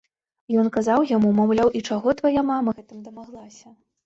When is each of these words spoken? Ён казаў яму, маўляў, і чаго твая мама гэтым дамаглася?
Ён 0.61 0.71
казаў 0.77 1.05
яму, 1.11 1.29
маўляў, 1.39 1.69
і 1.81 1.83
чаго 1.89 2.17
твая 2.23 2.41
мама 2.51 2.75
гэтым 2.79 3.05
дамаглася? 3.11 3.77